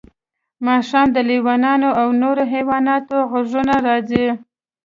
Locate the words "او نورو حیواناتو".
2.01-3.17